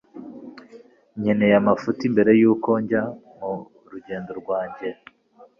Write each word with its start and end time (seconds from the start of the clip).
Nkeneye 1.19 1.55
amafuti 1.61 2.03
mbere 2.13 2.31
yuko 2.41 2.69
njya 2.83 3.03
murugendo 3.37 4.31
rwanjye 4.41 4.87